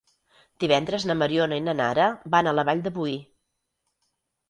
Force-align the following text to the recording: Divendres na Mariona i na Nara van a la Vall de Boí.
Divendres 0.63 1.05
na 1.09 1.17
Mariona 1.19 1.61
i 1.63 1.65
na 1.67 1.77
Nara 1.83 2.09
van 2.37 2.53
a 2.53 2.57
la 2.61 2.67
Vall 2.73 2.85
de 2.91 2.97
Boí. 3.01 3.19